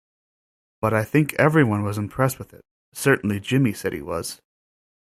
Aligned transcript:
But 0.81 0.95
I 0.95 1.03
think 1.03 1.35
everyone 1.35 1.83
was 1.83 1.99
impressed 1.99 2.39
with 2.39 2.55
it; 2.55 2.61
certainly 2.91 3.39
Jimmy 3.39 3.71
said 3.71 3.93
he 3.93 4.01
was. 4.01 4.41